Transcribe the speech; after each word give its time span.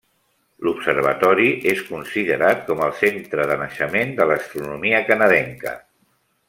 L'observatori 0.67 1.49
és 1.73 1.83
considerat 1.91 2.65
com 2.71 2.81
el 2.87 2.97
centre 3.03 3.47
de 3.53 3.61
naixement 3.65 4.17
de 4.21 4.31
l'astronomia 4.33 5.07
canadenca. 5.13 5.81